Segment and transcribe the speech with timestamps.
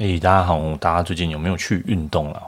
[0.00, 0.58] 哎、大家好！
[0.76, 2.42] 大家最近有没有去运动了？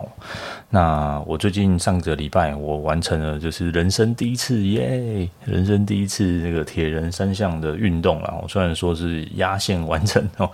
[0.70, 5.28] 那我最近上个礼拜我完成了，就是人生第一次耶！
[5.44, 8.40] 人生第一次那个铁人三项的运动了。
[8.42, 10.50] 我虽然说是压线完成哦，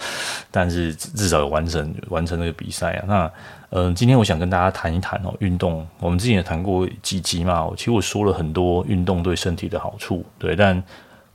[0.51, 3.05] 但是至少有完成完成那个比赛啊。
[3.07, 3.33] 那
[3.71, 5.87] 嗯、今天我想跟大家谈一谈哦，运动。
[6.01, 10.83] 我们之前也谈过几集嘛，其实我说了很多运动对身体的好处，对，但。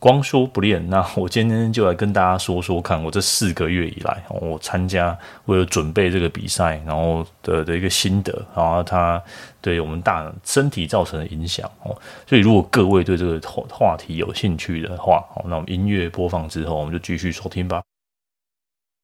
[0.03, 9.23] 光说不练，那我今天就来跟大家说说看，我这四个月以来，我参加为了准备这个比赛，然后的的一个心得，然后它
[9.61, 11.95] 对我们大身体造成的影响哦。
[12.27, 17.81] 所以如果各位对这个话题有兴趣的话，那我们音乐播放之后，我们就继续收听吧。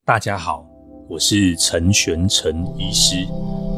[0.04, 0.66] 大家好，
[1.08, 3.26] 我是陈玄陈医师，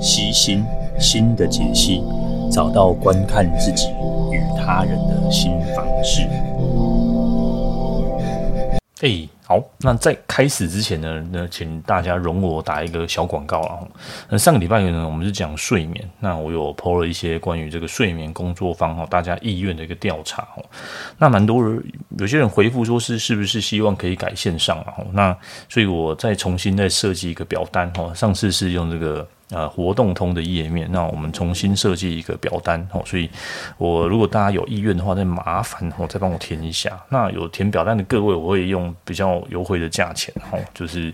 [0.00, 0.64] 析心
[0.98, 2.02] 新的解析，
[2.50, 3.90] 找到观看自己
[4.32, 6.26] 与他人的新方式。
[9.02, 13.80] 哎、好，那在开始之前呢，那请大家容我打一个小广告啊。
[14.28, 20.64] 那上个礼拜呢，我们是讲睡眠，那我有 po 了一些关于这个睡眠工作坊哈，大家意愿的一个调查哦。
[21.18, 21.82] 那蛮多人，
[22.16, 24.94] 有些人回复说是是不是希望可以改线上啊？
[25.12, 25.36] 那
[25.68, 28.14] 所以我再重新再设计一个表单哈。
[28.14, 29.26] 上次是用这个。
[29.52, 33.30] 呃，活动通的页面，那我们重新设计一个表单哦，所以
[33.78, 36.98] 我如果大家有意愿的话，再麻烦我再帮我填一下。
[37.10, 41.12] 那有填表单的各位，我会用比较优惠的价钱哦，就是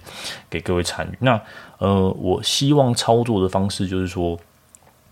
[0.49, 1.17] 给各位参与。
[1.19, 1.41] 那
[1.79, 4.39] 呃，我希望操作的方式就是说。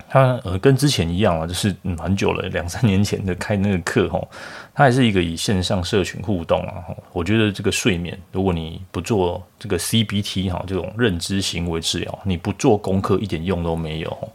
[0.09, 4.29] 它呃跟之前一样啊，就是嗯很久了，两三年前的开那个课吼，
[4.77, 6.85] 它还是一个以线上社群互动啊。
[7.15, 14.33] 我觉得这个睡眠，如果你不做这个 CBT 哈这种认知行为治疗，你不做功课一点用都没有。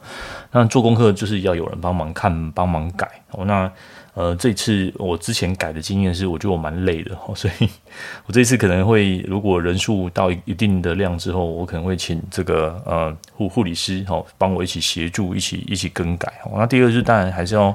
[0.52, 3.08] 那做功课就是要有人帮忙看、帮忙改。
[3.45, 3.72] 那
[4.14, 7.69] 呃，这次我之前改的经验是，我觉得我蛮累的，所以
[8.28, 16.34] 我这次可能会，如果人数到一定的量之后，我可能会请这个呃护护理师哈帮我一起协助，一起一起更改。
[16.53, 17.73] 那第二是当然还是要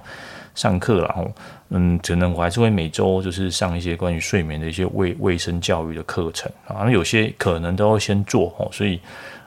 [0.57, 1.25] 上课啦，
[1.69, 9.01] 嗯，可能我还是会每周就是上一些关于睡眠的一些卫卫生教育的课程啊，那有些可能都要先做哦，所以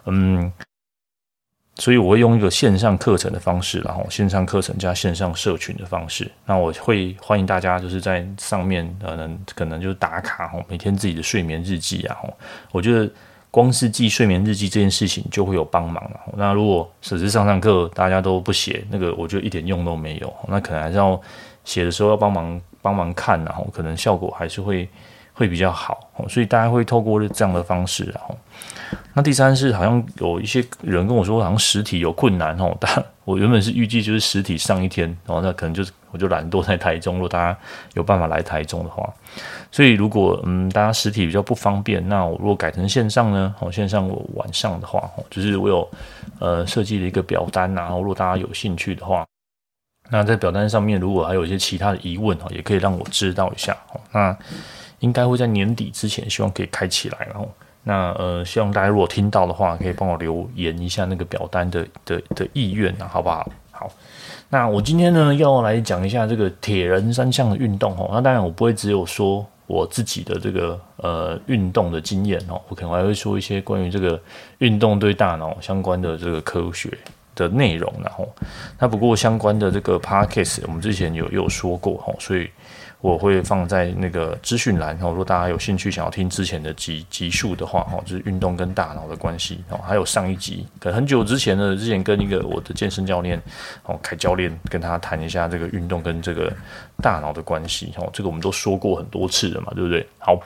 [0.05, 0.49] 嗯。
[1.75, 6.29] 所以我会用一个线上课程的方式，然后线上课程加线上社群的方式。
[6.45, 12.17] 那我会欢迎大家就是在上面，可能可能就是打卡哦，每天自己的睡眠日记啊。
[12.73, 13.09] 我觉得
[13.51, 16.19] 光是记睡眠日记这件事情就会有帮忙了。
[16.35, 20.33] 那如果只是上上课大家都不写，那个我觉得一点用都没有。
[20.47, 21.19] 那可能还是要
[21.65, 24.87] 写的时候要帮忙帮忙看，然后可能效果还是会
[25.33, 26.11] 会比较好。
[26.27, 28.37] 所以大家会透过这样的方式，然后。
[29.13, 32.75] 那第三是好像有一些人跟我说，好像实体有困难哦。
[32.79, 37.15] 但我原本是预计就是实体上一天，然后那可能就是我就懒惰在台中。
[37.15, 37.57] 如果大家
[37.93, 39.11] 有办法来台中的话，
[39.71, 43.53] 所以如果嗯大家实体比较不方便，那我如果改成线上呢？
[43.59, 45.89] 哦，线上我晚上的话，哦，就是我有
[46.39, 49.25] 呃设计了一个表单，然后如果大家有兴趣的话，
[50.09, 54.01] 那在表单上面如果还有一些其他的疑问哦，也可以让我知道一下哦。
[54.11, 54.37] 那
[54.99, 57.49] 应该会在年底之前，希望可以开起来，然后。
[57.81, 63.49] 那呃，希望大家如果听到的话，可以帮我留言一下那个表单的的的意愿啊，好不好？
[63.71, 63.89] 好，
[64.49, 68.09] 那我今天呢要来讲一下这个铁人三项的运动哦。
[68.11, 74.19] 那当然我不会只有说我自己的这个呃运动的经验哦，我可能还会说一些关于这个
[74.57, 76.91] 运动对大脑相关的这个科学
[77.35, 77.93] 的内容。
[78.03, 78.27] 然后，
[78.79, 82.49] 那不过相关的这个 podcast 我们之前有有说过哈，所以。
[83.01, 93.41] 我会放在那个资讯栏，然后如果大家有兴趣想要听之前的集集数的话，哈，就是运动跟大脑的关系，哦，还有上一集，可能很久之前呢，之前跟一个我的健身教练，
[93.85, 96.51] 哦，凯教练跟他谈一下这个运动跟这个
[97.01, 100.05] 大脑的关系，哦，这个我们都说过很多次了嘛，对不对？
[100.17, 100.37] 好，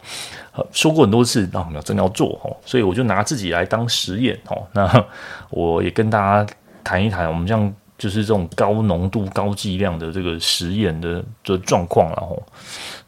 [0.71, 5.05] 说过很多次，那我们要真的要做，哦，所以我就拿自己来当实验，哦，那
[5.49, 6.53] 我也跟大家
[6.83, 7.73] 谈一谈，我们这样。
[7.97, 12.41] 就是这种高浓度、高剂量的这个实验的的状况，然后，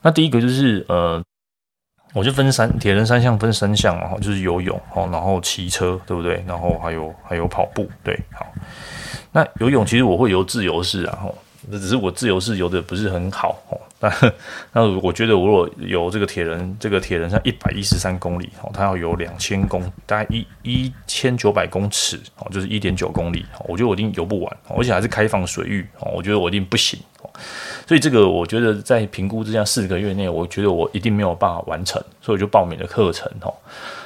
[0.02, 1.22] 那第一个就是呃，
[2.14, 6.44] 我就分三铁人三项分三项嘛，就是游泳哦，然后骑车，对不对？
[6.48, 8.46] 然后还有还有跑步，对，好。
[9.32, 11.36] 那游泳其实我会游自由式，然后，
[11.70, 13.78] 那只是我自由式游的不是很好哦。
[14.74, 23.46] 那我觉得，我如果有这个铁人，这个铁人像一百一十三公里哦，它要游两千公，大概一一千九百公尺哦，就是一点九公里。
[23.68, 27.00] 我觉得我一定游不完，而且还是开放水域哦，我觉得我一定不行。
[27.86, 33.54] 所以这个我觉得在评估之下，四个月内，我觉得我一定没有办法完成，所以我就报名了课程哦。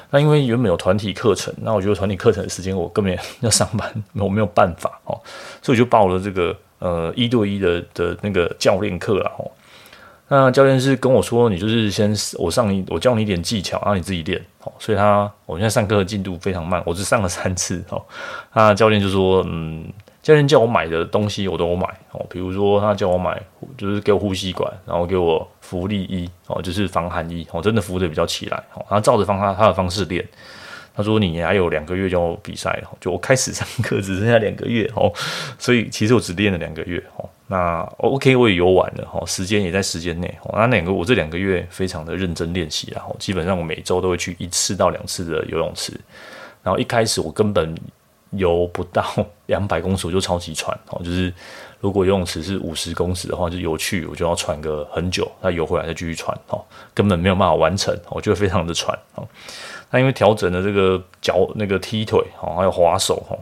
[0.09, 5.13] 那因为原本有团体课程，那我觉得团体课程的时间我根本 要上班，我没有办法哦，
[5.61, 9.51] 所以我就报了这个呃一对一的的那个教练课了哦。
[10.31, 14.39] 那教练是跟我说，你就是先我上你，我教你一点技巧，然后你自己练。
[14.59, 17.83] 好，所以他我现在上课的进度非常慢，我只上了三次。
[17.89, 17.99] 哦，
[18.53, 19.91] 那教练就说，嗯，
[20.21, 21.87] 教练叫我买的东西我都买。
[22.11, 23.41] 哦，比如说他叫我买，
[23.75, 27.47] 就是给我呼吸管，然后给我浮力衣，哦，就是防寒衣。
[27.51, 28.57] 哦，真的浮的比较起来。
[28.75, 30.23] 哦，然后照着方他他的方式练。
[30.95, 34.87] 他说你还有两个月就要比赛了，就我开始上课只剩下两个月。
[34.95, 35.11] 哦，
[35.57, 37.03] 所以其实我只练了两个月。
[37.15, 37.27] 哦。
[37.51, 40.31] 那 OK，我也游完了哈，时间也在时间内。
[40.53, 45.99] 那两个我这两个月非常的认真练习，然后基本上我每周都会去一次到两次的游泳池。
[46.61, 47.75] 然后一开始我根本
[48.33, 49.03] 游不到
[49.47, 51.33] 两百公尺我就超级喘哦，就是
[51.79, 56.63] 如果游泳池是五十公尺的话，就游去我就要喘个很久，再游回来再继续喘哦，
[56.93, 59.27] 根本没有办法完成，我觉得非常的喘哦。
[59.89, 63.39] 那因为调整了这个脚那个踢腿哦，还有滑手哦。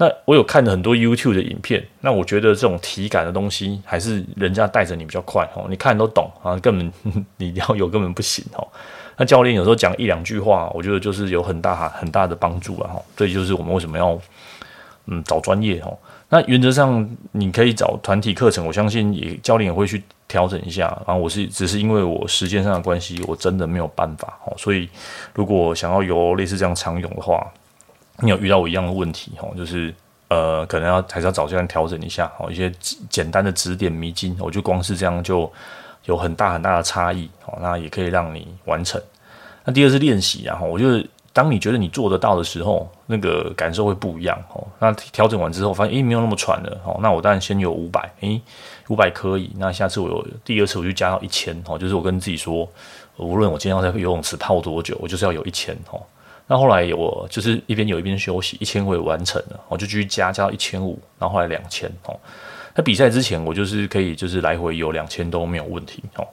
[0.00, 6.92] 那我有看了很多 YouTube 的影片，那我觉得这种体感的东西还是人家带着你比较快哦，你看都懂啊，根本
[7.36, 8.66] 你要有根本不行哦。
[9.16, 13.02] 那教练有时候讲一两句话，我觉得就是有很大很大的帮助了哈。
[13.16, 14.16] 这就是我们为什么要
[15.06, 15.98] 嗯找专业哦。
[16.28, 20.86] 那原则上你可以找团体课程，我相信也教练也会去调整一下。
[21.04, 24.54] 然后我是只是因为我时间上的关系，我真的没有办法哦。
[24.56, 24.88] 所以
[25.34, 27.44] 如果想要游类似这样长泳的话，
[28.20, 29.94] 你有遇到我一样的问题吼，就是
[30.28, 32.70] 呃，可能要还是要找教练调整一下哦，一些
[33.08, 35.50] 简单的指点迷津，我就光是这样就
[36.04, 39.00] 有很大很大的差异哦，那也可以让你完成。
[39.64, 44.66] 那第二是练习，然后我就是当你觉得你做得到的时候，那个感受会不一样哦。
[44.80, 48.40] 那调整完之后，发现诶没有那么喘了哦，那我当然先有五百，诶
[48.88, 52.68] 五百可以，那下次我有第二次我就加到一千哦，就是我跟自己说，
[53.16, 56.02] 无论我今天要在游泳池泡多久，我就是要有一千哦。
[56.50, 62.18] 那后来我就是一边游一边休息，一千我也完成了，我就继续加加到一千五，然后后来两千哦。
[62.74, 66.26] 那比赛之前我就是可以就是来回游两千都没有问题哦。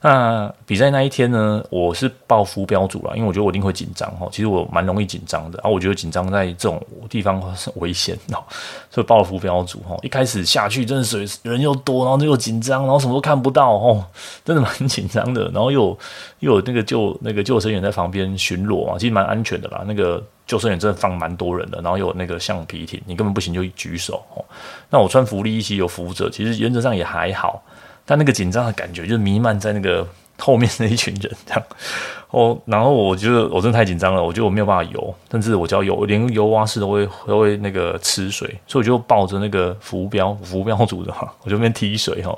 [0.00, 4.28] 那比赛那一天呢，我是报浮标组了，因为我觉得我一定会紧张哈。
[4.30, 6.80] 其实我蛮容易紧张的啊，我觉得紧张在这种
[7.10, 8.38] 地方是危险哦，
[8.90, 9.96] 所以报了浮标组哈。
[10.02, 14.04] 一开始下去真的水人又多，然后又紧张，然后什么都看不到哦，
[14.44, 15.50] 真的蛮紧张的。
[15.50, 15.98] 然后又有
[16.38, 19.82] 又有那个救那个救生员在旁边巡逻啊，其实蛮安全的啦。
[19.84, 24.44] 那个救生员真的放蛮多人的，然后有那个橡皮艇，你根本不行就举手哦。
[24.90, 27.60] 那我穿浮力一起有浮着，其实原则上也还好。
[28.08, 30.06] 但那个紧张的感觉就弥漫在那个
[30.38, 31.62] 后面那一群人这样
[32.30, 42.34] 哦，然后我觉得我真的太紧张了，我觉得我没有办法游，甚至我只要游，连游蛙式都会都会那个吃水，所以我就抱着那个浮标浮标组的话， 我就边踢水哈，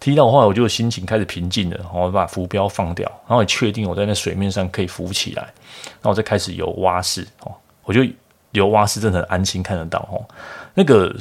[0.00, 7.52] 踢到后来我就心情开始平静了，然后我把浮标放掉，然后也确定我在那水面上可以浮起来，然后我再开始游蛙式哦，
[7.84, 8.00] 我就
[8.50, 10.22] 游蛙式真的很安心看得到哦，
[10.74, 11.14] 那个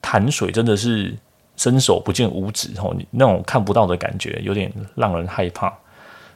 [0.00, 1.16] 潭水真的是。
[1.56, 5.72] 伸手不见五指，吼，你那种看不到的感觉有点让人害怕。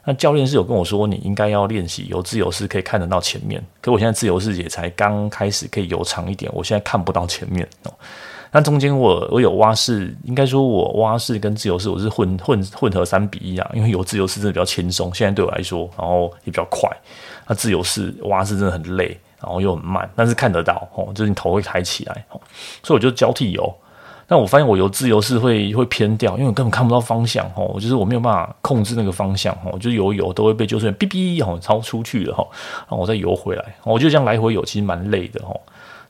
[0.09, 3.61] 那教练是有跟我说，你应该要练习游自由式，可以看得到前面。
[3.81, 7.93] 可我现在自由式也才刚开始，可以游长一点，我现在看不到前面哦。
[8.53, 16.89] 那中间我我有蛙式，应该说我蛙式跟自由式我是混混混合三比一啊，因为游自由式真的比较轻松，现在对我来说，然后也比较快。
[17.49, 22.41] 那自由式蛙式真的很累，然后又很慢，但是看得到哦，就是你头会抬起来哦，
[22.85, 23.75] 所以我就交替游。
[24.29, 32.45] 但我发现我游自由式会会偏掉，因为我根本看不到方向哦，就是我没有办法控制那个方向哦，就游游都会被救生员哔哔哦超出去了哈，
[32.81, 35.55] 然后我再游回来，我就这样来回游，其实蛮累的哈。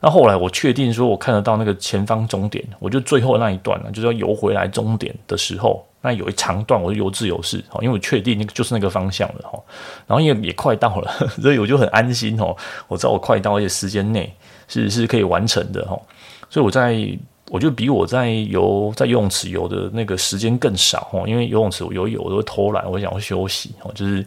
[0.01, 9.61] 那后来我确定说我看得到那个前方终点，我就最后那一段呢，就是要游回来终点的时候，那有一长段我就游自由式哦，因为我确定那个就是那个方向了哈，
[10.07, 11.11] 然后也也快到了，
[11.43, 12.57] 所以我就很安心哦，
[12.89, 14.33] 我知道我快到，而且时间内
[14.69, 16.01] 是是可以完成的哈，
[16.49, 17.07] 所以我在。
[17.49, 24.25] 我就比我在游在游泳池游的那个时间更少哦，因为游泳池我游泳我都会偷懒，我想要休息哦，就是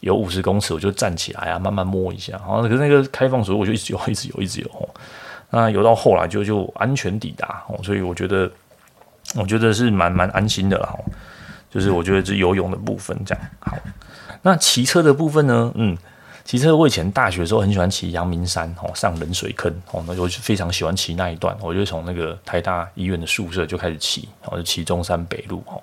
[0.00, 4.88] 游五十公尺我就站起来啊，慢慢摸一下，然后可是那个开放水我就 一直游，一直游，一直游哦。
[5.50, 8.50] 那游到后来就就安全抵达哦，所以我觉得
[9.34, 10.94] 我觉得是蛮蛮安心的啦。
[11.70, 13.76] 就是我觉得这游泳的部分这样好，
[14.42, 15.72] 那骑车的部分呢？
[15.74, 15.96] 嗯。
[16.44, 25.80] 骑车，我以前大学的时候很喜欢骑阳明山，哦，上冷水坑，哦，那我就非常喜欢骑那一段，我就从那个台大医院的宿舍就开始骑，然后就骑中山北路，哦，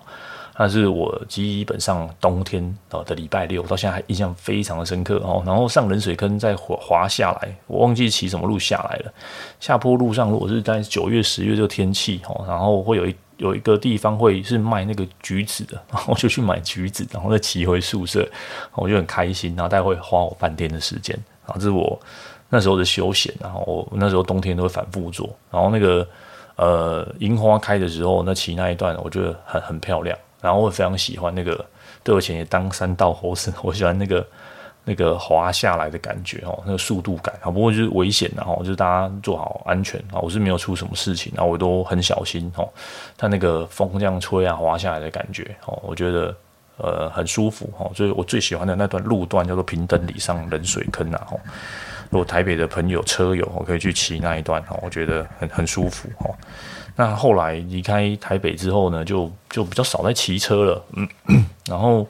[0.59, 9.13] 但是我基本上冬天的礼拜六，到现在还印象非常的深刻，哦，然后上冷水坑再滑下来，我忘记骑什么路下来了，
[9.61, 13.15] 下坡路上如果是在九月十月这个天气，哦，然后会有一。
[13.39, 18.27] 有一个地方会是卖那个橘子的， 然后就去买橘子，然后再骑回宿舍，
[18.73, 19.55] 我就很开心。
[19.55, 21.97] 然后大概会花我半天的时间，然后这是我
[22.49, 23.33] 那时候的休闲。
[23.39, 25.33] 然后我那时候冬天都会反复做。
[25.49, 26.05] 然后那个
[26.57, 30.17] 呃樱花开的时候，那骑那一段我觉得很很漂亮。
[30.41, 31.65] 然后我也非常喜欢那个，
[32.03, 34.25] 对我以前也当山道猴子， 我喜欢那个
[34.85, 37.51] 那个滑下来的感觉哦，那个速度感啊。
[37.51, 42.67] 不过就是危险然后就是大家做好安全啊，我是没有出什么事情，然后我都很小心哦。
[43.17, 46.35] 它那个风这样吹啊，滑下来的感觉哦，我觉得
[46.77, 47.91] 呃很舒服哦。
[47.93, 51.27] 所以我最喜欢的那段路段叫做平等里上冷水坑啊。
[52.09, 56.33] 如果台北的朋友车友，我可以去骑那一段哦，我觉得很很舒服哦。
[56.99, 61.07] 那后来离开台北之后呢，就就比较少在骑车了，嗯，
[61.65, 62.05] 然后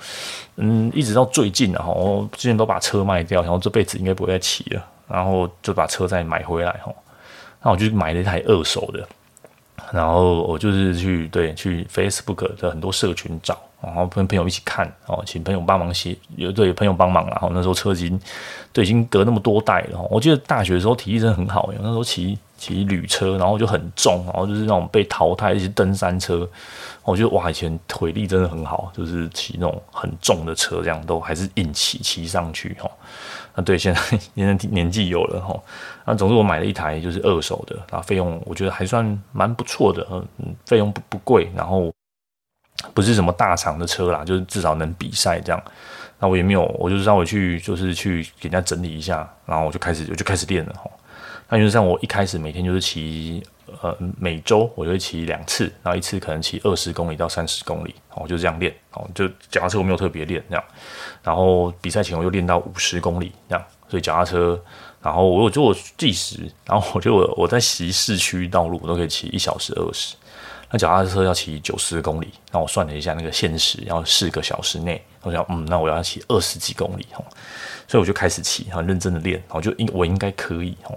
[0.55, 6.91] 嗯，一直到最近啊，我之前都把车卖掉，然后这辈子应该不会再骑了，然后就把车再买回来哈。
[7.61, 9.07] 那我就买了一台二手的，
[9.91, 13.55] 然后我就是去对去 Facebook 的很多社群找。
[13.81, 18.19] 然后跟朋友一起看哦，请朋友帮忙写，有对朋友帮忙，然后那时候车已经
[18.73, 20.01] 对已经隔那么多代了。
[20.09, 26.47] 我记得大学的时候体力真的很好，那时候骑骑旅车，然后就很重，然后就是那种被淘汰一些登山车。
[27.03, 32.87] 我觉得哇，以前腿力真的很好，就是骑那种很重的车，这样都还是硬骑骑上去哈。
[33.55, 34.01] 那对现在
[34.35, 35.59] 现在年纪有了哈，
[36.05, 40.23] 那总之我买了一台就是二手的，然后费用我觉得还算蛮不错的，嗯，
[40.65, 41.91] 费用不不贵，然后。
[42.93, 45.61] 不是什么大厂的车啦，就是至少能比赛这样。
[46.17, 50.89] 那我也没有，我就稍微去，就是去给人家整理一下，然后我就开始，我就开始练了哈。
[51.49, 53.43] 那就是像我一开始每天就是骑，
[53.81, 60.63] 呃，每周我就会骑两次，然后一次可能骑二十公里到三十公里，哦，就这样练，哦，就脚踏车我没有特别练这样。
[61.23, 64.61] 然后比赛前我又练到五十公里这样，所以脚踏车，
[65.01, 70.15] 然后我有做计时，然后我就我我在骑市区道路，我都可以骑一小时二十。
[70.71, 77.25] 那脚踏车要骑九十公里，那我算了一下，那个限时要四个小时内，我想，嗯，那我要骑二十几公里吼，
[77.87, 80.95] 所以我就开始骑，很认真的练，我就应我应该可以吼。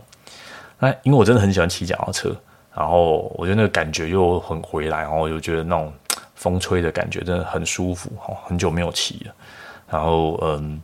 [0.83, 2.37] 那因为我真的很喜欢骑脚踏车，
[2.75, 5.93] 然后我觉得那个感觉又很回来，然后我就觉得那种
[6.35, 9.35] 风吹的感觉真的很舒服哈，很久没有骑了，
[9.89, 10.83] 然后嗯。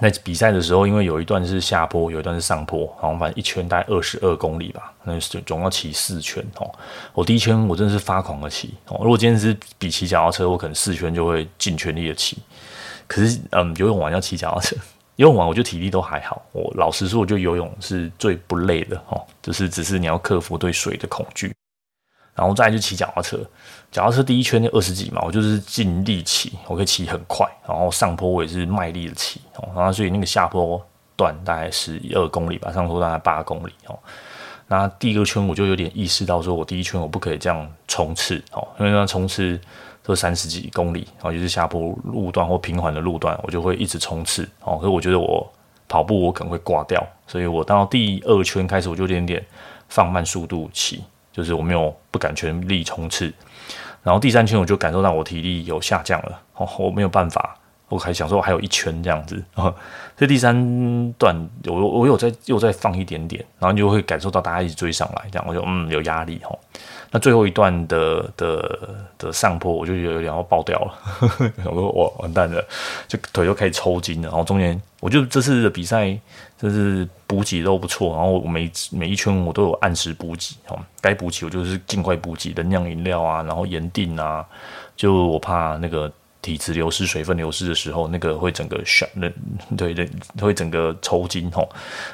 [0.00, 6.68] 在比赛的时候，因为有一段是下坡，有一段是上坡，好像反正一圈大概二十二公里吧，那总要骑四圈哦。
[7.12, 8.98] 我第一圈我真的是发狂的骑哦。
[9.02, 12.36] 如果今天是比骑脚踏车，我可能四圈就会尽全力的骑。
[13.06, 14.76] 可是，嗯，游泳完要骑脚踏车，
[15.16, 16.42] 游泳完我觉得体力都还好。
[16.52, 21.54] 我老实说，我觉得游泳是最不累的哦，就是只是你要克服对水的恐惧。
[22.34, 23.38] 然后再来就骑脚踏车，
[23.92, 33.96] 脚踏车第一圈就二十几嘛，我就是尽力骑，我可以骑很快，然后上坡我也是卖力的骑哦，然后所以那个下坡段大概十二公里吧，上坡大概八公里哦。
[34.66, 39.60] 那第一个圈我就有点意识到，说我第一圈我不可以这样冲刺哦，因为那冲刺
[40.04, 44.76] 都三十几公里，然后就是下坡路段或平缓的路段，我就会一直冲刺哦。
[44.76, 45.52] 可是我觉得我
[45.88, 49.44] 跑步我可能会挂掉，所以我到第二圈开始我就有点点
[49.88, 51.02] 放慢速度骑。
[51.34, 53.24] 就是我没有不敢全力冲刺，
[54.04, 57.58] 然后第三圈我就感受到我体力有下降了，哦，我没有办法，
[57.88, 59.74] 我还想说还有一圈这样子，所
[60.20, 61.34] 以第三段
[61.66, 66.56] 我我有再又再放一点点，然后你就会感受到大家一直追上来，这样我就嗯有压力哈。
[67.14, 68.78] 那最后一段的的
[69.16, 70.92] 的上坡，我就有点要爆掉了，
[71.64, 72.60] 我说我完蛋了，
[73.06, 74.28] 就腿就开始抽筋了。
[74.28, 76.18] 然后中间，我就这次的比赛，
[76.60, 84.44] 就是补给都不错，然后我每每一圈我都有按时补给，哦，该补给我就是尽快补给，能量饮料啊，然后盐锭啊，
[84.96, 86.10] 就我怕那个。
[86.44, 89.26] 体脂流失、水分流失的时候，那个会整个旋，那
[89.74, 90.06] 对对，
[90.38, 91.66] 会整个抽筋吼。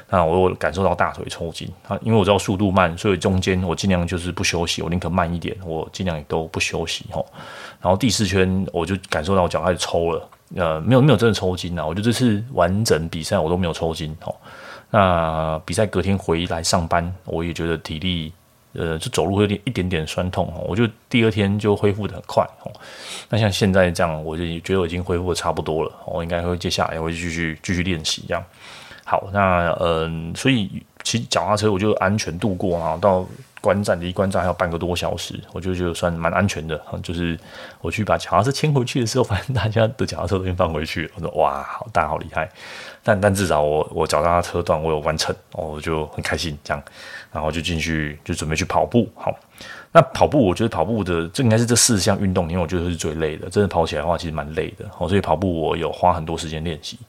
[0.09, 7.25] 那我有感受到大腿抽筋啊，因为我知道速度慢，所以中间我尽量就是不休息，我宁可慢一点，我尽量也都不休息吼。
[7.81, 14.33] 然后第四圈我就感受到我脚开始抽了，呃，没有没有真的抽筋啊，我觉得这次完整比赛我都没有抽筋吼。
[14.89, 18.31] 那比赛隔天回来上班，我也觉得体力。
[18.73, 22.71] 呃，就走路会有点一点点酸痛，我就第二天就恢复得很快哦。
[23.29, 28.43] 那像现在这样，我就觉得我已经恢复得差不多了，我应该会接下来会继续继续练习这样。
[29.03, 30.69] 好，那嗯，所以
[31.03, 33.25] 骑脚踏车我就安全度过啊，到。
[33.61, 36.83] 观战离观战还有半个多小时，我就觉得算蛮安全的。
[37.03, 37.39] 就是
[37.79, 41.07] 我去把脚踏车牵回去的时候， 发现大家的脚踏车都已经放回去。
[41.13, 42.49] 我说哇，好大好厉害！
[43.03, 46.57] 但但至少我我脚踏车段我有完成，我就很开心。
[46.63, 46.83] 这样，
[47.31, 49.09] 然后就进去就准备去跑步。
[49.15, 49.33] 好，
[49.91, 53.49] 那跑步我觉得跑步的这应该是这四项运动因为我觉得是最累的。
[53.49, 54.85] 真的跑起来的话，其实蛮累的。
[55.07, 56.99] 所以跑步我有花很多时间练习。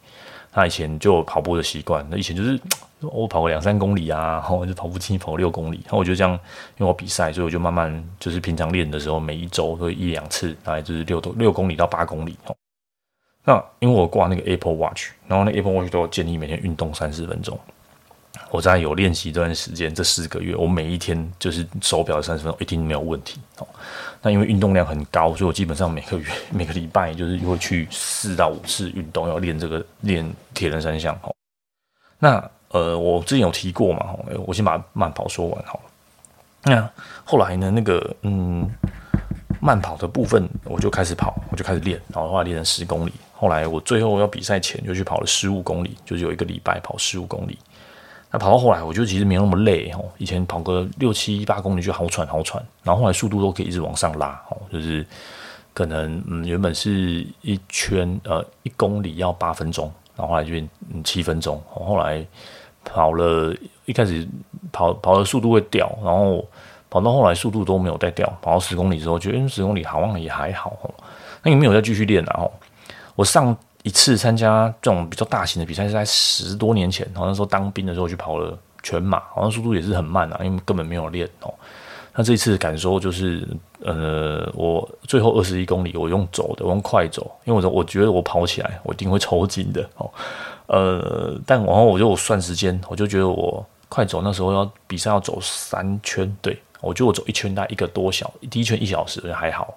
[0.54, 2.60] 那以前就有跑步的习惯，那以前就是
[3.00, 5.80] 我跑个两三公里啊，然后就跑步机跑六公里。
[5.84, 12.36] 然后我就这样，因为我比赛，所以我就慢慢就是平常练的时候，每一周都一两次，大概就是六多六公里到八公里。
[13.44, 17.58] 那因为我挂那个 Apple Watch，然后那 Apple Watch 都建议每天运动三十分钟。
[18.50, 23.66] 我在有练习这段时间，这四个月，我每一天就是手表三十分钟，一定没有问题哦。
[24.20, 31.34] 那因为运动量很高，所以我基本上每个月、 每个礼拜就是会去四到五次运动，要练这个练铁人三项哦。
[32.18, 34.14] 那呃，我之前有提过嘛，
[34.46, 35.80] 我先把慢跑说完好。
[36.64, 36.88] 那
[37.24, 38.70] 后来呢，那个嗯，
[39.60, 43.12] 慢跑的部分我就开始跑，我就开始练，然后后来练成十公里。
[43.42, 47.58] 后来我最后要比赛前就去跑了十五公里，就是有一个礼拜跑十五公里。
[48.30, 50.04] 那跑到后来，我觉得其实没那么累哦。
[50.16, 54.56] 以前跑个六七八公里就好喘好喘，然后后来速度都可以一直往上拉哦。
[54.72, 55.04] 就是
[55.74, 60.68] 可能嗯，原本是一圈呃一公里要八分钟，然后后来就变
[61.02, 61.60] 七分钟。
[61.68, 62.24] 后来
[62.84, 63.52] 跑了
[63.86, 64.24] 一开始
[64.70, 66.46] 跑跑的速度会掉，然后
[66.88, 68.24] 跑到后来速度都没有再掉。
[68.40, 70.78] 跑到十公里之后，觉得十公里好像也还好。
[71.42, 72.48] 那你没有再继续练然后
[73.14, 73.56] 我上。
[73.84, 81.52] 一次参加这种比较大型的比赛是在十多年前，好像说当兵的时候去跑了全马，好像速度也是很慢啊，因为根本没有练哦。
[82.14, 83.44] 那这一次感受就是，
[83.80, 90.08] 呃，我最后二十一公里我用走的，我用快走，因为我我觉得我跑起来我一定会抽筋的哦。
[90.68, 99.74] 呃，但然后我就我算时间，我就觉得我快走那时候要比赛要走三圈，对，我觉得我走一圈大概一个多小，第一圈一小时还好。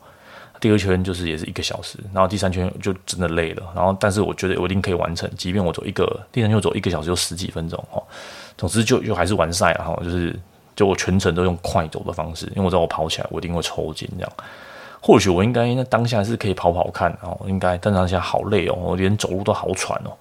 [0.59, 8.01] 第二圈就是也是一个小时，然后第三圈就真的累了，然后但是我觉得我一定可以完成，即便我走一个第三圈走一个小时就十几分钟哦，
[8.57, 10.37] 总之就就还是完赛了哈，就是
[10.75, 14.31] 就我全程都用快走的方式，因为我知道我跑起来我一定会抽筋这样，
[15.01, 20.11] 或许我应该那当下是可以跑跑看哦，应该但当下好累哦，我连走路都好喘哦。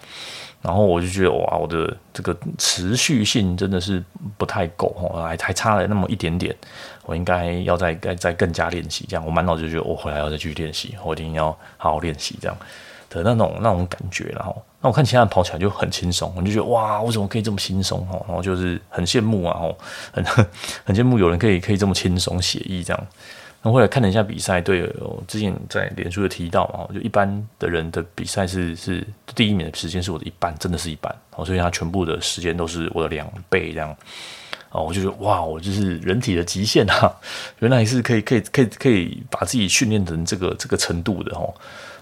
[0.61, 4.03] 然后我就觉得哇，我的这个持续性真的是
[4.39, 6.57] 不太够哦，还还差了那么一点点，
[7.05, 9.25] 我应该要再再再更加练习，这样。
[9.25, 11.47] 我满脑子就觉得我回来要再继续练习，我一定要
[11.77, 12.57] 好好练习这样。
[13.11, 18.21] 的那种那种感觉，然后那我看其他人跑起来就很轻松，我就觉得哇，我怎么可以这么轻松哦？
[18.27, 19.77] 然后就是很羡慕啊，哦，
[20.11, 20.25] 很
[20.83, 23.07] 很羡慕有人可以可以这么轻松写意这样。
[23.63, 31.15] 然后后来看了一下比赛，对，我之前在脸书有提到嘛，就一般的人的比赛是是第一名的时间是我的一半，真的是一半。
[31.37, 33.97] 哦，所以他全部的时间都是我的两倍这样，
[34.75, 37.15] 哦，我就觉得哇，我就是人体的极限啊，
[37.61, 41.55] 原来是可以可以可以可以把自己训练成这个这个程度的哦，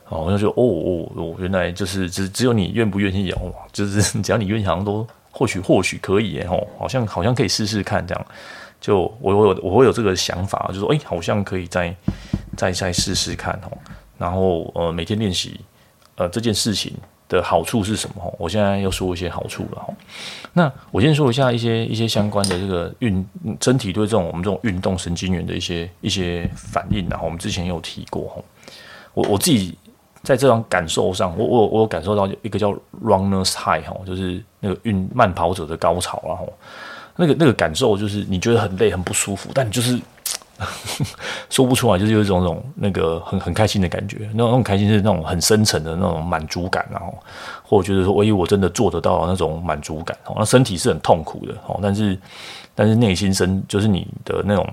[0.09, 8.27] 哦，我就觉得哦哦哦，原来就是只只有你愿不愿意哦，就是 只要你愿意，好像都或许或许可以哦，好像好像可以试试看这样。
[8.81, 11.95] 就我我有我会有这个想法，就说哎，好像可以再
[12.57, 13.79] 再再试试看哦。
[14.17, 15.61] 然后呃，每天练习
[16.17, 16.93] 呃这件事情
[17.39, 18.35] 的好处是什么？
[18.39, 19.89] 我现在要说一些好处了哈。
[20.53, 23.27] 那我先说一下一些一些相关的这个运
[23.61, 27.09] 身体对这种我们这种运动神经元的一些一些反应。
[27.09, 28.43] 然后我们之前有提过哈。
[29.15, 29.77] 我我自己
[30.23, 36.53] 在这种感受上，我我我有感受到一个叫 runner's high 哈，就是那个运慢跑者的高潮然后。
[37.15, 40.01] 那个那个感受就是你觉得很累很不舒服，但你就是
[41.51, 47.13] 说不出来，就是有一种那种那个很很开心的感觉，那种那种开心是那种很深层的那种满足感，然后
[47.63, 52.19] 或者觉得说，万一我真的做得到那种满足感，哦，那身体是很痛苦的，哦，但是
[52.75, 54.67] 但是内心深就是你的那种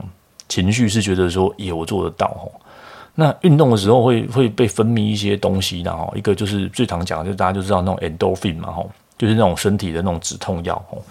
[0.47, 2.51] 情绪是觉得说，耶，我做得到，哦，
[3.15, 11.03] 那运动的时候会会被分泌一些东西，然后一个就是最常讲，就是大家就知道那种 endorphin 嘛，吼，就是那种身体的那种止痛药，吼。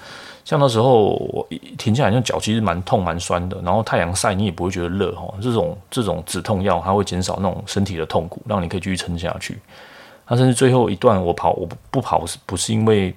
[0.48, 5.30] 像那时候我一停下来，那脚其实蛮痛蛮酸的，然后太阳晒你也不会觉得热哈。
[5.42, 9.58] 这种这种止痛药它会减少那种身体的痛苦，让你可以继续撑下去。
[10.26, 13.14] 那甚至最后一段我跑，我不不跑是不是因为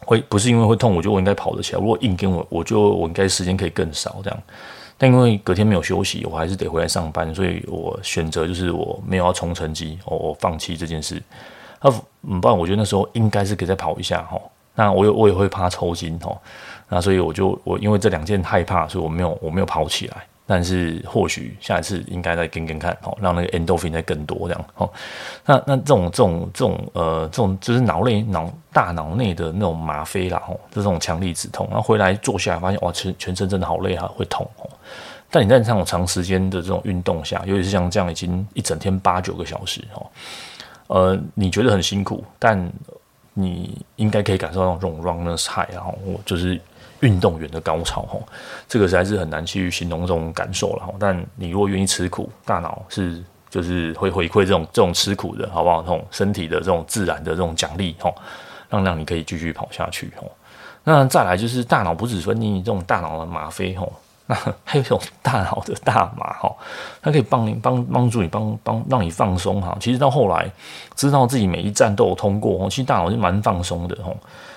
[0.00, 1.80] 会不是因为会痛，我觉得我应该跑得起来。
[1.80, 4.42] 如果硬跟我，我就我应该时间可以更少这样。
[4.98, 11.22] 但因为隔天没有休息，我还是得回来上班，所以我选择就是我没有要冲成绩，我我放弃这件事。
[11.80, 11.90] 那
[12.28, 14.38] 嗯，不然我觉得那时候应该是可以再跑一下哈。
[14.74, 16.36] 那我有我也会怕抽筋哦，
[16.88, 20.16] 那所以我就我因为这两件害怕，所以我没有我没有跑起来。
[20.44, 24.90] 但是或许下一次应该再跟跟看哦，让那个 endorphin 再更多这样哦。
[25.46, 34.68] 那那这种这种这种呃这种就是脑内脑大脑内的那种吗啡啦哦，这种强力止痛，然后回来坐下来发现哇全全身真的好累啊，会痛哦。
[35.30, 40.06] 但你在这种长时间的这种运动下，尤其是像这样已经一整天八九个小时哦，
[40.88, 42.70] 呃你觉得很辛苦，但
[43.34, 46.60] 你应该可以感受到这种 runner's high，然后我就是
[47.00, 48.18] 运动员的高潮哈，
[48.68, 50.92] 这个实在是很难去形容这种感受了哈。
[50.98, 55.82] 但你如果愿意吃苦，大脑是就是会回馈这种这种吃苦的好不好？
[55.82, 58.12] 这种身体的这种自然的这种奖励哈，
[58.68, 60.24] 让让你可以继续跑下去哈。
[60.84, 63.86] 那再来就是大脑不只分泌这种大脑的吗啡哈。
[64.64, 66.54] 还有一种大脑的大麻哈，
[67.00, 69.76] 它可以帮你帮帮助你帮帮让你放松哈。
[69.80, 70.50] 其实到后来
[70.94, 74.12] 知道自己每一站都有通过，其实大脑是蛮放松的哈。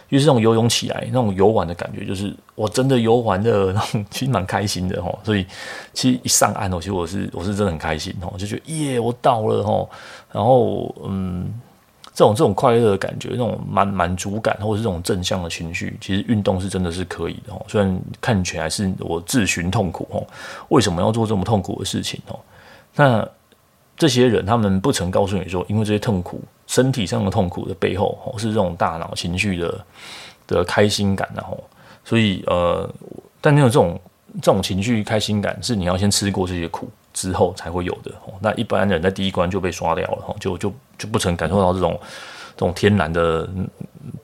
[0.10, 5.12] 于是这种游泳起来那种游玩的感觉，就是我真的游完了， 然后其实蛮开心的哈。
[5.24, 5.44] 所以
[5.94, 9.88] 其实一上岸哦，其实我是我是真的很开心哦，就觉得耶，我到了哈。
[10.32, 11.52] 然后嗯，
[12.16, 17.64] 这种这种快乐的感觉，那种满满足感，或者是这种正向的情绪，其实运动是真的是可以的哦。
[17.68, 20.26] 虽然看起来是我自寻痛苦哦，
[20.70, 22.40] 为什么要做这么痛苦的事情哦？
[22.96, 23.28] 那
[23.98, 26.42] 这些人他们不曾告诉你说，因为这些痛苦。
[26.68, 29.86] 身体上的痛苦的背后，哦，是这种大脑情绪的
[30.48, 31.64] 的开心感，然后，
[32.04, 32.90] 所以呃，
[33.40, 34.02] 但你有这种
[34.42, 38.12] 这种情绪开心感，是你要先吃过这些苦之后才会有的。
[38.40, 42.00] 那一般人在第一关就被刷掉了，就就就不曾感受到这种
[42.56, 43.50] 这种天然的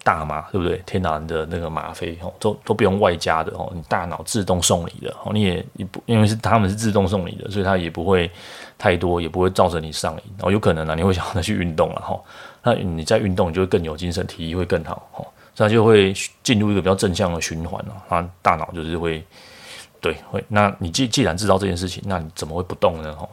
[0.04, 0.80] 大麻，对不对？
[0.86, 8.30] 天然的那个吗啡，哦，都都不用外加的，哦，你大脑自动送你的，哦，你也你不因为是他们是自动送你的，所以他也不会。
[8.82, 12.20] 太多也不会造成你上瘾，然后有可能呢，你会想要再去运动了哈。
[12.64, 15.24] 那你在运动，你就会更有精神，体力会更好哈。
[15.54, 18.04] 这样就会进入一个比较正向的循环了。
[18.10, 19.24] 啊，大脑就是会，
[20.02, 20.44] 对，会。
[20.50, 23.16] 那你既既然知道这件事情，那你怎么会不动呢？
[23.16, 23.26] 哈，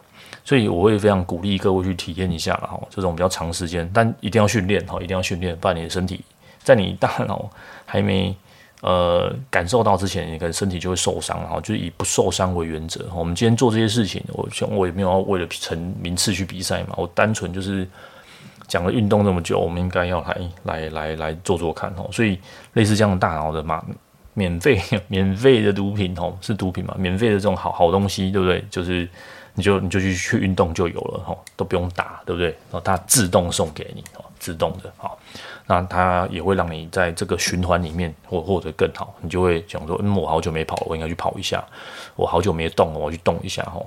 [0.44, 2.81] 所以我会非常鼓励各位去体验一下了哈。
[2.90, 6.24] 这种比较长时间，但一定要训练哈，一定要训练，不然你的身体
[6.62, 7.50] 在你大脑
[7.85, 8.37] 还没。
[8.81, 13.04] 呃，感受到之前，你可能身体就会受伤，然后就以不受伤为原则。
[13.12, 17.85] 我们今天做这些事情，我想我也没有要为了成名次去比赛嘛，我单纯就是
[18.68, 22.09] 讲了运动这么久，我们应该要来来来来做做看哦。
[22.12, 22.38] 所以
[22.74, 23.85] 类似这样的大脑的嘛，
[24.38, 26.94] 免费免费的毒品哦，是毒品嘛？
[26.96, 28.64] 免费的这种好好东西，对不对？
[28.70, 29.09] 就是
[29.55, 32.51] 你就你就去去运动就有了哈，都不用打，对不对？
[32.70, 35.18] 然后它自动送给你哦，自动的好。
[35.66, 41.62] 那它也会让你在这个循环里面或或者更好，你就会想说，嗯，我好久没跑了，我应该去跑一下。
[42.14, 43.83] 我好久没动了，我要去动一下哈。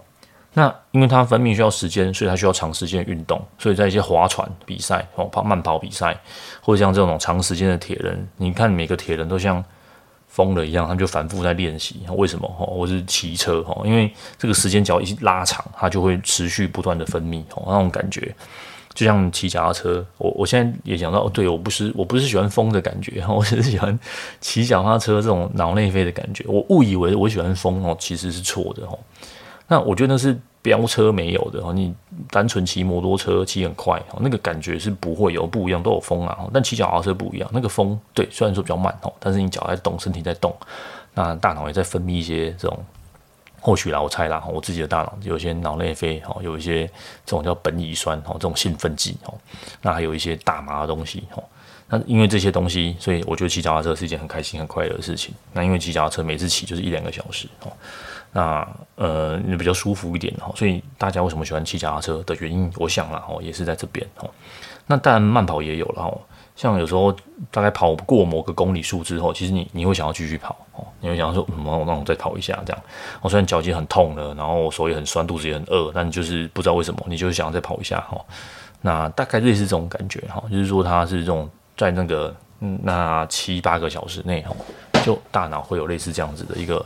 [0.54, 3.42] 那因为它分泌需要时间，所以它需要长时间运动。
[3.58, 6.14] 所以在一些划船比赛哦，跑慢跑比赛，
[6.62, 9.64] 或者像这种长时间的铁人，你看每个铁人都像
[10.32, 11.98] 疯了一样，他们就反复在练习。
[12.16, 12.48] 为什么？
[12.48, 18.34] 哈，我是骑车哈，因为这个时间只要一拉长，它就会持续不断的分泌哦，那种感觉。
[18.94, 23.98] 就像骑脚踏车，我我现在也想到，对，我不是我不是喜欢风的感觉，我只是喜欢
[24.40, 26.46] 骑脚踏车这种脑内啡的感觉。
[26.48, 28.98] 我误以为我喜欢风哦，其实是错的哦。
[29.72, 31.96] 那我觉得那是飙车没有的哦，你
[32.30, 36.38] 单纯骑摩托车骑很快哦，那个感觉是不会有不一样，都有风啊。
[36.54, 40.54] 但骑脚踏车不一样，那个风对，虽然说比较慢哦，但是你脚在动，身体在动，
[41.14, 42.78] 那大脑也在分泌一些这种。
[43.64, 46.88] 或许啦，我猜啦，我自己的大脑有一些脑内啡，哈，有一些
[47.24, 49.32] 这种叫苯乙酸，哈，这种兴奋剂，哈，
[49.84, 51.44] 那还有一些大麻的东西，哈，
[51.88, 55.32] 那因为这些东西，所以我觉得骑脚踏车是一件很开心、很快乐的事情。
[55.54, 57.72] 那因为骑脚踏车每次骑就是一两个小时，哈，
[58.32, 64.30] 那呃，你比较舒服一点，哈，所以大家为什么喜欢骑脚踏车的原因，我想啦，哦，也是在这边，哈。
[64.88, 66.18] 那当然慢跑也有了，哈。
[66.54, 67.12] 像有时候
[67.50, 72.84] 大概跑不过某个公里数之后，其实你你会想要继续跑哦，你会想要说，嗯，我那我再跑一下这样。
[73.22, 78.20] 我虽然脚已经很痛了，然后手也很酸，肚子也很饿，但就是不知道为什么，你就是想要再跑一下哈。
[78.82, 84.54] 那大概类似这种感觉哈，就是说它是这种在那个嗯那七八个小时内哈，
[85.04, 86.86] 就大脑会有类似这样子的一个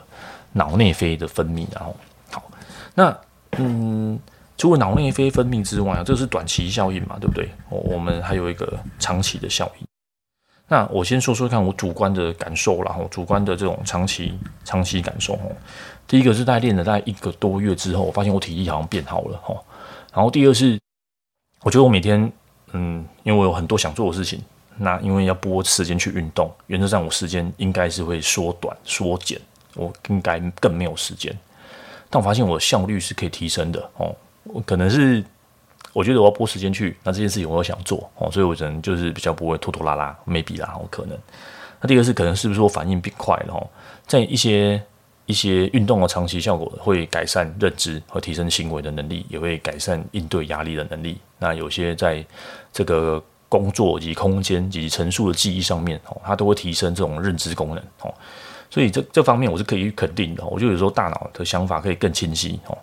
[0.55, 1.95] 脑内啡的分泌，然后
[2.31, 2.43] 好，
[2.95, 3.15] 那
[3.57, 4.19] 嗯。
[4.57, 7.49] 除了脑内啡分泌之外啊，这是短期效应嘛，对不对？
[7.69, 9.85] 我们还有一个长期的效应。
[10.69, 15.51] 那我先说说看我主观的感受然后主观的这种长期长期感受哦。
[16.07, 19.53] 第一个是在练了大概一个多月之后，我发现我体力好像变好了哈。
[20.13, 20.79] 然后第二是，
[21.61, 22.31] 我觉得我每天
[22.71, 24.41] 嗯，因为我有很多想做的事情，
[24.77, 29.37] 那因为要拨时间去运动，原则上我时间应该是会缩短缩减，
[29.75, 31.37] 我应该更没有时间。
[32.09, 34.15] 但我发现我的效率是可以提升的哦。
[34.43, 35.23] 我可能是
[35.91, 41.17] 我觉得我要拨时间去，那这件事情我想做哦，所以我可能就是比较不会拖拖拉拉，maybe 啦，我可能。
[41.81, 43.67] 那第二个是可能是不是我反应变快了哦，
[44.05, 44.81] 在一些
[45.25, 51.17] 一些运动的长期效果会改善认知和提升行为的能力，也会改善应对压力的能力。
[51.39, 52.23] 那有些在
[52.71, 58.13] 这个工作以及空间以及陈述的记忆上面哦，它都会提升这种认知功能哦。
[58.75, 62.77] 所以这这方面我是可以肯定的，我就有时候大脑的想法可以更清晰哦。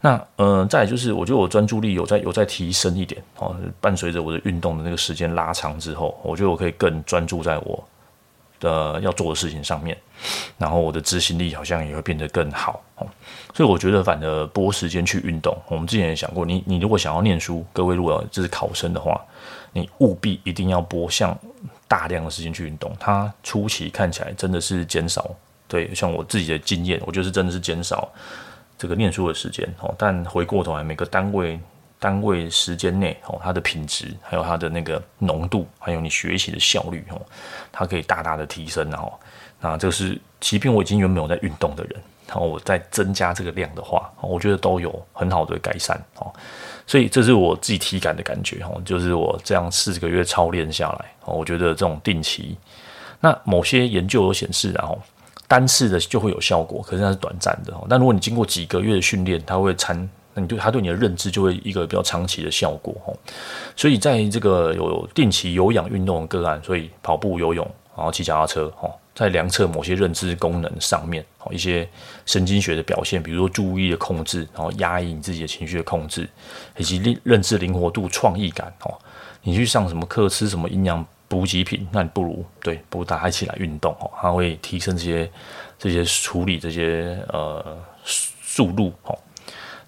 [0.00, 3.56] 那嗯、呃，再就是，我觉得我专注力有在有在提升一点哦。
[3.80, 7.84] 伴随着我的运动的那个时间拉长之后，我觉得我可以更专注在我
[8.60, 9.98] 的要做的事情上面，
[10.58, 13.04] 然后我的执行力好像也会变得更好哦。
[13.52, 19.20] 所以我觉得，反而拨时间去运动，我们之前也想过，你你如果想要念书，各位如果就是考生的话，
[19.72, 21.36] 你务必一定要拨像
[21.88, 22.94] 大量的时间去运动。
[22.98, 25.30] 它初期看起来真的是减少，
[25.68, 28.08] 对，像我自己的经验，我觉得是真的是减少。
[28.78, 31.58] 这个念书的时间哦，但回过头来，每个单位
[31.98, 37.18] 单位时间内哦，它的品质，还有它的那个浓度，还有你学习的效率哦，
[37.72, 39.10] 它可以大大的提升哦。
[39.60, 46.30] 那这是，即便我已经原本有在运动的人，然后我再增加这个量的话，我觉得都有很好的改善哦。
[46.86, 52.56] 所以这是我自己体感的感觉哦，就是我这样四个月操练下来哦，我觉得这种定期，
[53.20, 54.96] 那某些研究有显示，然后
[55.48, 57.84] 单次的就会有效果，可是那是短暂的哦。
[57.88, 59.96] 但如果你经过几个月的训练，它会参，
[60.34, 63.16] 那你对它对你的认知就会一个比较长期的效果哦。
[63.74, 68.92] 所以在这个有定期有氧运动的个案，所以跑步、游泳，然后骑脚踏车哦。
[69.14, 71.88] 在量测某些认知功能上面，哦，一些
[72.26, 76.28] 神经学的表现，比如说注意的控制，然后压抑你自己的情绪的控制，
[76.76, 78.94] 以及认知灵活度、创意感，哦，
[79.40, 85.30] 你去上什么课，吃什么营养补给品，那你不如对，不如大家一起来运动，哦，它会提升这些
[85.78, 89.18] 这些处理这些呃速度，哦。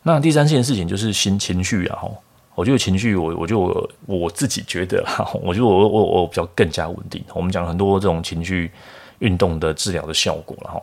[0.02, 2.16] 那第三件事情就是心情绪啊，吼，
[2.58, 5.04] 我觉得情绪，我我就我，我自己觉得，
[5.42, 7.22] 我觉得我我我比较更加稳定。
[7.32, 8.70] 我们讲很多这种情绪。
[9.20, 10.80] 运动的治疗的效果了哈，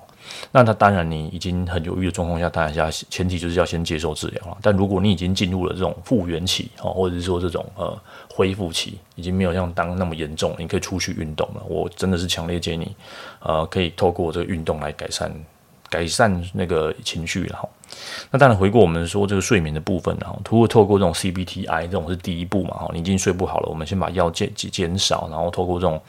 [0.52, 4.58] 那他当然你已经很犹豫的状况下，当然要前提就是要先接受治疗了。
[4.62, 7.98] 但如果你已经进入了这种复原期哈，或者是说这种呃
[8.30, 11.64] 恢复期，已经没有像当那么严重，你可以出去运动了。
[11.66, 12.96] 我真的是强烈建议你，
[13.40, 15.34] 呃，可以透过这个运动来改善
[15.90, 17.70] 改善那个情绪了哈。
[18.32, 26.02] 那当然，回过我们说这个睡眠的部分，然后通过透过这种 CBTI 这种是第一步嘛，哈，你已经睡不好了，我们先把药减减少，然后透过这种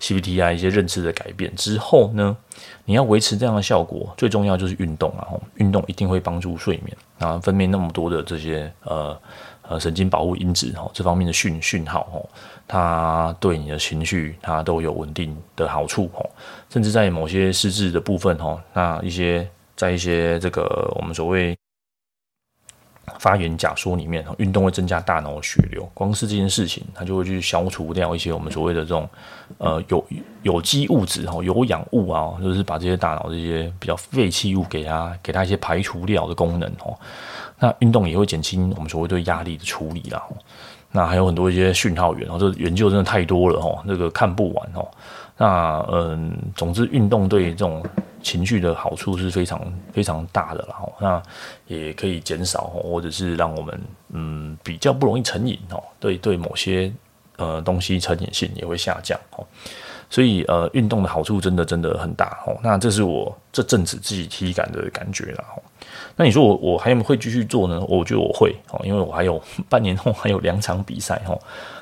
[0.00, 2.36] CBTI 一些认知的改变之后呢，
[2.84, 9.18] 你要维持这样的效果，最重要就是运动啊，运动一定会帮助睡眠啊，分泌那么多的这些呃
[9.62, 12.20] 呃神经保护因子哈，这方面的讯讯号哈，
[12.68, 16.24] 它对你的情绪它都有稳定的好处哈，
[16.68, 19.48] 甚至在某些失智的部分哈，那一些。
[19.82, 21.58] 在一些这个我们所谓
[23.18, 29.10] 发炎假说里面，运动会增加大脑血流，光是这件事情，它就会去消除掉一些我们所谓的这种
[29.58, 30.06] 呃有
[30.44, 36.96] 有机物质哈、有氧物啊，就是把这些大脑这些比较废弃物给它给它一些排除掉的功能哦。
[37.58, 40.22] 那运动也会减轻我们所谓对压力的处理啦。
[40.92, 44.86] 那还有很多一些讯号源，然后这研究真的太多了哦，这个看不完哦。
[45.42, 47.84] 那嗯，总之运动对这种
[48.22, 49.60] 情绪的好处是非常
[49.92, 50.76] 非常大的啦。
[51.00, 51.20] 那
[51.66, 55.82] 也可以减少，或者是让我们嗯比较不容易成瘾哦。
[55.98, 56.92] 对对，某些
[57.38, 59.44] 呃东西成瘾性也会下降哦。
[60.08, 62.56] 所以呃，运动的好处真的真的很大哦。
[62.62, 65.44] 那这是我这阵子自己体感的感觉啦。
[66.14, 67.84] 那你说我我还有没会继续做呢？
[67.88, 71.36] 我觉得我会哦，因为我还有半年后还有两场比赛哈。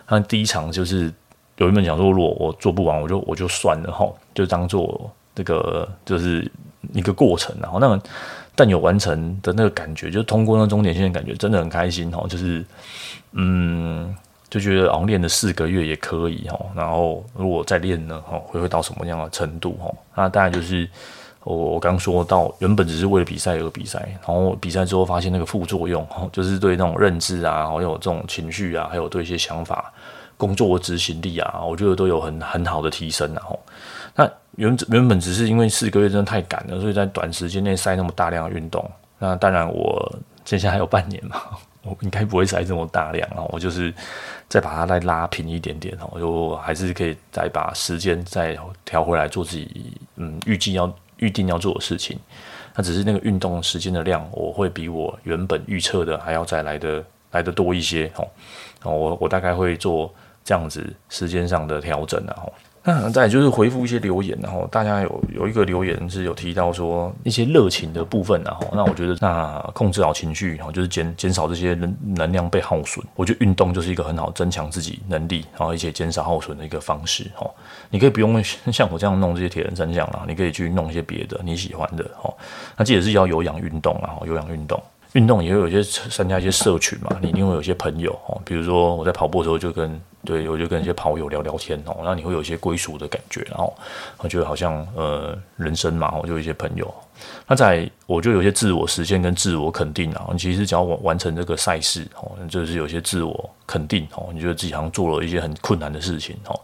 [0.09, 1.13] 那第一场就是。
[1.61, 6.51] 有一本讲说，如果我做不完，我就我就算了哈，就当做这个就是
[6.95, 8.01] 一个过程，然后那
[8.55, 12.65] 但有完成的那个感觉，就通过那终点线的感觉，真的很开心哈，就是
[13.33, 14.17] 嗯，
[14.49, 19.93] 就觉得熬练了四个月也可以哈，然后如果再练呢，哈，会会到什么样的程度哈？
[20.15, 20.89] 那大概就是
[21.45, 29.93] 我我刚说到，原本只是为了比赛而比赛，然后比赛之后发现那个副作用哈，就是对那种认知啊，还有这种情绪啊，还有对一些想法。
[30.41, 33.61] 工作执行力啊，我觉得都有很很好的提升，然后
[34.17, 34.27] 那
[34.57, 38.91] 原原本只是因为四个月真的太赶了，所以在短时间内塞那么大量的运动。
[39.19, 41.37] 那当然，我接下来还有半年嘛，
[41.85, 43.45] 我应该不会塞这么大量啊。
[43.51, 43.93] 我就是
[44.49, 52.19] 再把它再拉平一点点哦，就还是可以再把时间再调回来做自己嗯预计要预定要做的事情。
[52.75, 58.27] 那只是那个运动时间的量，我会比我原本预测的还要再来的来的多一些哦。
[58.83, 60.13] 我我大概会做。
[60.45, 73.05] 这样子时间上的调整，然后那再就是回复一些留言，然后大家有有一个留言是有提到说一些热情的部分，然后那我觉得那控制好情绪，然后就是减减少这些能能量被耗损。
[73.15, 77.31] 我觉得运动就是一个很好增强自己能力，然后而且减少耗损的一个方式。
[77.37, 77.51] 哦，
[77.91, 82.05] 你可以不用像我这样弄这些铁人三项啦，你可以去弄一些别的你喜欢的。
[82.23, 82.35] 哦，
[82.79, 84.83] 那记得是要有氧运动，然后有氧运动。
[85.13, 93.75] 运动也会有一些参加一些社群嘛，你一定会有一些朋友哦，比如说我在跑步的时候就跟对，我就跟一些跑友聊聊天哦，那你会有一些归属的感觉，然后
[94.19, 96.93] 我觉得好像呃人生嘛，我就有一些朋友。
[97.47, 106.59] 那在我就有些自我实现跟自我肯定啊，你其实只要完完成这个赛事哦，就是有些自我肯定哦，你觉得自己好像做了一些很困难的事情哦，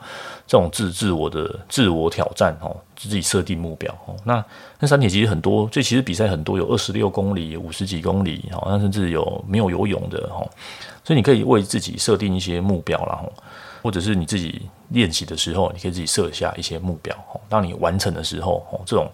[0.47, 4.15] 这种自自我的自我挑战哦，自己设定目标哦。
[4.25, 4.45] 那
[4.79, 10.49] 那三铁其实很多，这其实比赛很多，有二十六公里、五十几公里哦，那甚至有没有游泳的哦，
[11.05, 13.33] 所以你可以为自己设定一些目标然后，
[13.83, 19.11] 或者是你自己练习的时候，你可以自己设下一些目标哦，当你完成的时候哦，这种。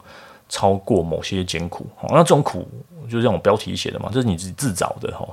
[0.48, 2.68] 超过某些艰苦哦，那这种苦
[3.04, 5.26] 就是这种标题写的嘛，这是你自己自找的哈。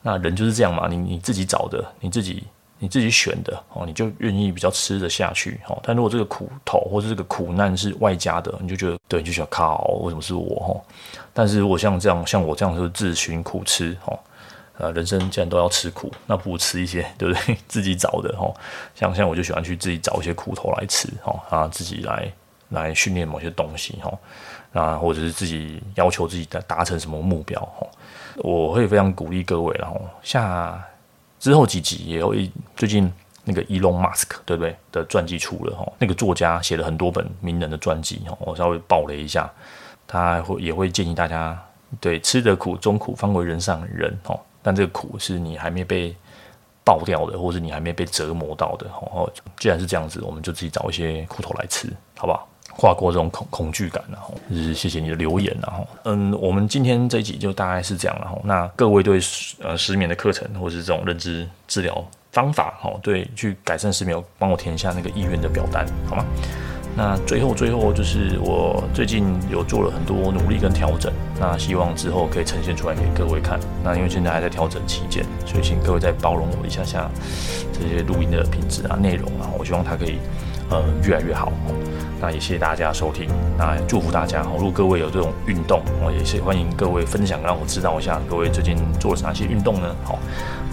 [0.00, 2.42] 那人就是这样嘛，你你自己找的，你自己
[2.78, 5.78] 你自己选的哦，你就愿意比较吃得下去哦。
[5.82, 10.80] 但如果这个苦头或者这个苦难是外加的，你就觉得对，你就想靠，为什么是我哈？
[11.32, 14.18] 但是如果像这样，像我这样就是自寻苦吃哦。
[14.78, 17.56] 呃，人生既然都要吃苦，那不如吃一些， 对不对？
[17.66, 18.52] 自己找的哈，
[18.94, 22.30] 像像我就喜欢去自己找一些苦头来吃哦，啊，自己来
[22.68, 24.18] 来训练某些东西哈，
[24.74, 27.86] 啊，或者是自己要求自己达达成什么目标哈，
[28.36, 30.78] 我会非常鼓励各位，然后下
[31.38, 33.12] 之后几集也有一最近
[33.44, 39.48] 那个 Elon Musk 对不对的传记出了哈，那个作家写了很多本名人的传记哈，我稍微爆雷一下，
[40.06, 41.56] 他会也会建议大家
[42.00, 44.40] 对吃得苦中苦方为人上人哦。
[44.62, 46.16] 但这个苦是你还没被
[46.82, 48.86] 爆掉的，或是你还没被折磨到的。
[49.12, 52.48] 哦，既然是这样子，我们就自己找一些苦头来吃，好不好？
[52.76, 59.18] 跨过这种恐恐惧感，然后就是谢谢你的留言，然后嗯，我们今天这一集就大概是这样，然后那各位对
[59.62, 66.24] 呃失眠的课程或是这种认知治疗方法，哦，对，去改善失眠，帮我填一下那个意愿的表单，好吗？
[66.98, 73.60] 那最后，最后就是我最近有做了很多努力跟调整，那希望之后可以呈现出来给各位看。
[73.84, 77.10] 那因为现在还在调整期间，所以请各位再包容我一下下
[77.70, 80.18] 这些录音的品质啊、内容啊，我希望它可以
[80.70, 81.52] 呃越来越好。
[82.20, 84.42] 那也谢谢大家收听，那祝福大家。
[84.56, 89.94] 如果各位有这种运动，我也是欢迎各位分享，让我知道一下各位最近做了哪些运动呢？
[90.02, 90.18] 好，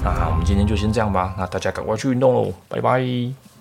[0.03, 1.35] 那我们今天就先这样吧。
[1.37, 3.52] 那大家赶快去运动喽，拜拜。